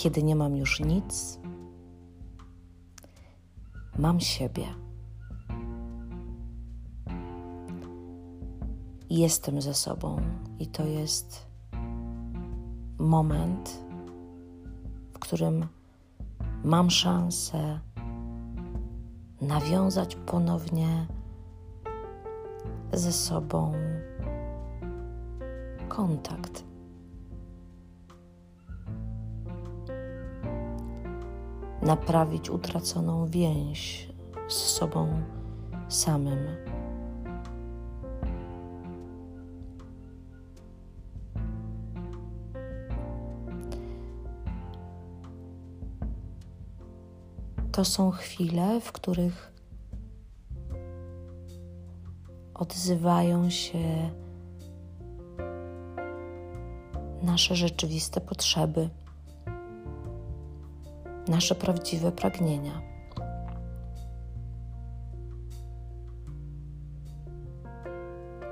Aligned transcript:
kiedy 0.00 0.22
nie 0.22 0.36
mam 0.36 0.56
już 0.56 0.80
nic, 0.80 1.40
mam 3.98 4.20
siebie. 4.20 4.64
Jestem 9.10 9.62
ze 9.62 9.74
sobą 9.74 10.16
i 10.58 10.66
to 10.66 10.84
jest 10.84 11.46
moment, 12.98 13.84
w 15.12 15.18
którym 15.18 15.66
mam 16.64 16.90
szansę 16.90 17.80
nawiązać 19.40 20.16
ponownie 20.16 21.06
ze 22.92 23.12
sobą 23.12 23.72
kontakt. 25.88 26.69
Naprawić 31.82 32.50
utraconą 32.50 33.26
więź 33.26 34.08
z 34.48 34.54
sobą 34.54 35.22
samym. 35.88 36.46
To 47.72 47.84
są 47.84 48.10
chwile, 48.10 48.80
w 48.80 48.92
których 48.92 49.52
odzywają 52.54 53.50
się 53.50 54.10
nasze 57.22 57.56
rzeczywiste 57.56 58.20
potrzeby, 58.20 58.90
nasze 61.30 61.54
prawdziwe 61.54 62.12
pragnienia. 62.12 62.82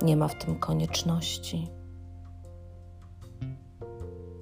Nie 0.02 0.16
ma 0.16 0.28
w 0.28 0.44
tym 0.44 0.58
konieczności 0.58 1.68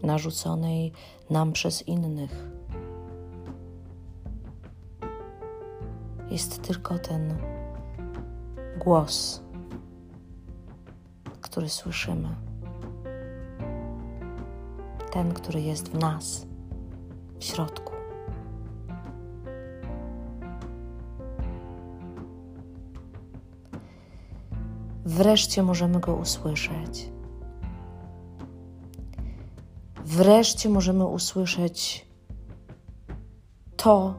narzuconej 0.02 0.92
nam 1.30 1.52
przez 1.52 1.88
innych. 1.88 2.48
Jest 6.30 6.62
tylko 6.62 6.98
ten 6.98 7.38
głos, 8.78 9.42
który 11.40 11.68
słyszymy 11.68 12.46
ten, 15.16 15.34
który 15.34 15.62
jest 15.62 15.88
w 15.88 15.98
nas, 15.98 16.46
w 17.38 17.44
środku. 17.44 17.95
Wreszcie 25.06 25.62
możemy 25.62 26.00
go 26.00 26.14
usłyszeć. 26.14 27.10
Wreszcie 30.04 30.68
możemy 30.68 31.06
usłyszeć 31.06 32.06
to, 33.76 34.14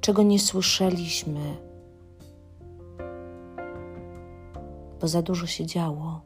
czego 0.00 0.22
nie 0.22 0.38
słyszeliśmy, 0.38 1.56
bo 5.00 5.08
za 5.08 5.22
dużo 5.22 5.46
się 5.46 5.66
działo. 5.66 6.20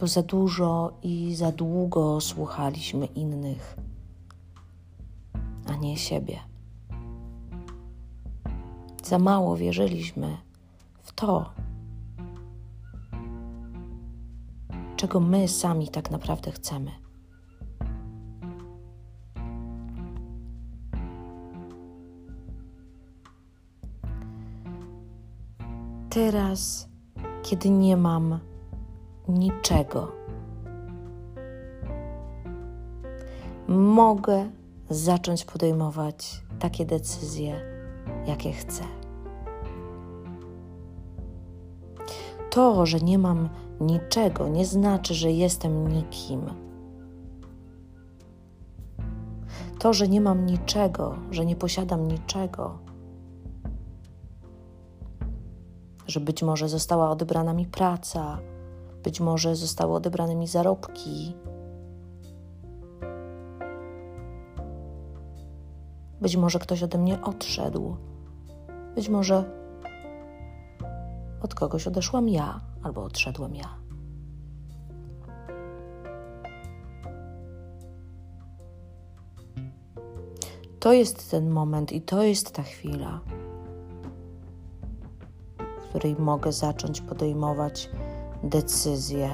bo 0.00 0.08
za 0.08 0.22
dużo 0.22 0.92
i 1.02 1.34
za 1.34 1.52
długo 1.52 2.20
słuchaliśmy 2.20 3.06
innych, 3.06 3.76
a 5.66 5.76
nie 5.76 5.96
siebie. 5.96 6.53
Za 9.04 9.18
mało 9.18 9.56
wierzyliśmy 9.56 10.36
w 11.02 11.12
to, 11.12 11.52
czego 14.96 15.20
my 15.20 15.48
sami 15.48 15.88
tak 15.88 16.10
naprawdę 16.10 16.52
chcemy. 16.52 16.90
Teraz, 26.10 26.88
kiedy 27.42 27.70
nie 27.70 27.96
mam 27.96 28.38
niczego. 29.28 30.12
Mogę 33.68 34.50
zacząć 34.90 35.44
podejmować 35.44 36.42
takie 36.58 36.86
decyzje, 36.86 37.73
jakie 38.26 38.52
chcę. 38.52 38.82
To, 42.50 42.86
że 42.86 43.00
nie 43.00 43.18
mam 43.18 43.48
niczego, 43.80 44.48
nie 44.48 44.66
znaczy, 44.66 45.14
że 45.14 45.32
jestem 45.32 45.88
nikim. 45.88 46.40
To, 49.78 49.92
że 49.92 50.08
nie 50.08 50.20
mam 50.20 50.46
niczego, 50.46 51.16
że 51.30 51.46
nie 51.46 51.56
posiadam 51.56 52.08
niczego, 52.08 52.78
że 56.06 56.20
być 56.20 56.42
może 56.42 56.68
została 56.68 57.10
odebrana 57.10 57.54
mi 57.54 57.66
praca, 57.66 58.38
być 59.04 59.20
może 59.20 59.56
zostały 59.56 59.94
odebrane 59.94 60.34
mi 60.34 60.46
zarobki. 60.46 61.34
Być 66.20 66.36
może 66.36 66.58
ktoś 66.58 66.82
ode 66.82 66.98
mnie 66.98 67.22
odszedł. 67.22 67.96
Być 68.94 69.08
może 69.08 69.44
od 71.42 71.54
kogoś 71.54 71.86
odeszłam 71.86 72.28
ja 72.28 72.60
albo 72.82 73.02
odszedłem 73.02 73.54
ja. 73.54 73.84
To 80.80 80.92
jest 80.92 81.30
ten 81.30 81.50
moment 81.50 81.92
i 81.92 82.02
to 82.02 82.22
jest 82.22 82.52
ta 82.52 82.62
chwila, 82.62 83.20
w 85.58 85.88
której 85.88 86.16
mogę 86.18 86.52
zacząć 86.52 87.00
podejmować 87.00 87.90
decyzje 88.42 89.30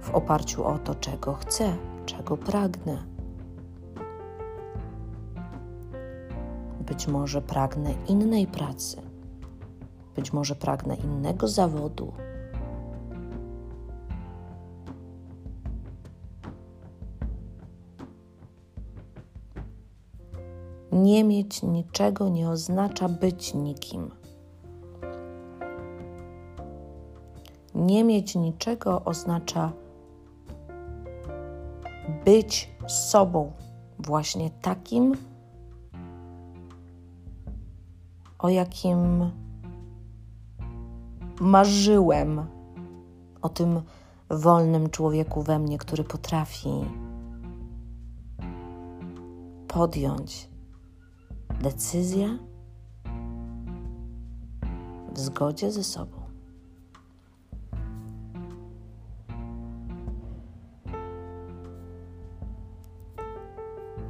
w 0.00 0.10
oparciu 0.10 0.64
o 0.64 0.78
to, 0.78 0.94
czego 0.94 1.34
chcę, 1.34 1.76
czego 2.06 2.36
pragnę. 2.36 3.13
Być 6.86 7.08
może 7.08 7.42
pragnę 7.42 7.94
innej 8.08 8.46
pracy, 8.46 8.96
być 10.16 10.32
może 10.32 10.54
pragnę 10.54 10.96
innego 10.96 11.48
zawodu. 11.48 12.12
Nie 20.92 21.24
mieć 21.24 21.62
niczego 21.62 22.28
nie 22.28 22.50
oznacza 22.50 23.08
być 23.08 23.54
nikim. 23.54 24.10
Nie 27.74 28.04
mieć 28.04 28.34
niczego 28.34 29.04
oznacza 29.04 29.72
być 32.24 32.70
sobą, 32.86 33.52
właśnie 33.98 34.50
takim, 34.50 35.16
o 38.44 38.48
jakim 38.48 39.30
marzyłem, 41.40 42.46
o 43.42 43.48
tym 43.48 43.80
wolnym 44.30 44.90
człowieku 44.90 45.42
we 45.42 45.58
mnie, 45.58 45.78
który 45.78 46.04
potrafi 46.04 46.68
podjąć 49.68 50.48
decyzję 51.62 52.38
w 55.12 55.18
zgodzie 55.18 55.72
ze 55.72 55.84
sobą. 55.84 56.16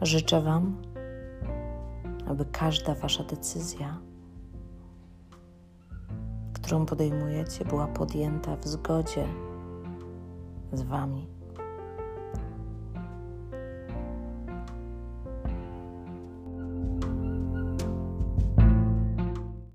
Życzę 0.03 0.43
Wam, 0.43 0.83
aby 2.27 2.45
każda 2.45 2.95
Wasza 2.95 3.25
decyzja, 3.25 4.14
którą 6.65 6.87
podejmujecie, 6.87 7.65
była 7.65 7.87
podjęta 7.87 8.57
w 8.57 8.67
zgodzie 8.67 9.29
z 10.73 10.83
Wami. 10.83 11.34